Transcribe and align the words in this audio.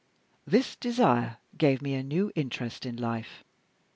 This 0.47 0.75
desire 0.75 1.37
gave 1.59 1.79
me 1.79 1.93
a 1.93 2.01
new 2.01 2.31
interest 2.33 2.87
in 2.87 2.95
life. 2.97 3.43